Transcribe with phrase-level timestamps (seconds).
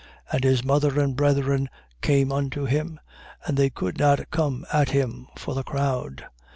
[0.31, 0.33] 8:19.
[0.33, 1.69] And his mother and brethren
[2.01, 2.99] came unto him:
[3.45, 6.25] and they could not come at him for the crowd.